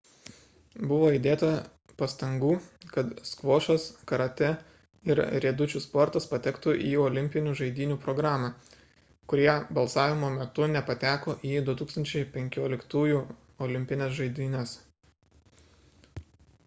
buvo 0.91 1.09
įdėta 1.15 1.47
pastangų 1.97 2.53
kad 2.93 3.09
skvošas 3.31 3.83
karatė 4.11 4.47
ir 5.11 5.19
riedučių 5.43 5.81
sportas 5.83 6.25
patektų 6.31 6.73
į 6.87 6.93
olimpinių 7.03 7.53
žaidynių 7.61 7.97
programą 8.07 8.49
kurie 9.33 9.53
balsavimo 9.79 10.29
metu 10.39 10.67
nepateko 10.73 11.35
į 11.51 11.51
2015-ųjų 11.69 13.21
olimpines 13.67 14.17
žaidynes 14.23 14.73